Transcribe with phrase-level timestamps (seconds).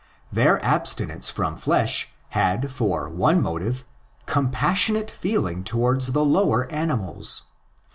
[0.31, 3.85] Their abstinence from flesh had for one motive
[4.25, 7.43] com passionate feeling towards the lower animals.